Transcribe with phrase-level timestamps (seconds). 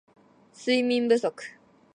[0.51, 1.31] 睡眠不足